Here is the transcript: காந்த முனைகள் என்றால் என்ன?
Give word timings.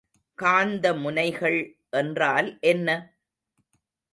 காந்த 0.37 0.93
முனைகள் 0.93 1.59
என்றால் 1.93 2.57
என்ன? 2.63 2.89